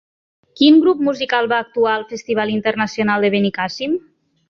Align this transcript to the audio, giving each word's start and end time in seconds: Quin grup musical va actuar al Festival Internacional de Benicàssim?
Quin 0.61 0.79
grup 0.85 1.03
musical 1.09 1.51
va 1.53 1.61
actuar 1.65 1.93
al 1.99 2.09
Festival 2.15 2.57
Internacional 2.57 3.27
de 3.27 3.35
Benicàssim? 3.39 3.99